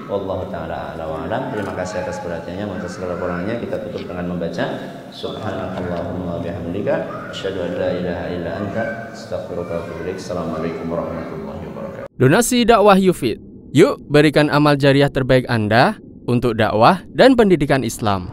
[0.07, 1.43] Allah taala ala wa alam.
[1.51, 2.67] Terima kasih atas perhatiannya.
[2.71, 4.65] Maka segala kurangnya kita tutup dengan membaca
[5.11, 6.95] Subhanallahumma bihamdika
[7.35, 10.15] asyhadu an la ilaha illa anta astaghfiruka wa.
[10.15, 12.07] Assalamualaikum warahmatullahi wabarakatuh.
[12.15, 13.43] Donasi dakwah Yufid.
[13.75, 15.99] Yuk berikan amal jariah terbaik Anda
[16.31, 18.31] untuk dakwah dan pendidikan Islam.